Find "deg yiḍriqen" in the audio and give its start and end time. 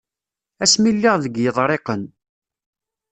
1.23-2.03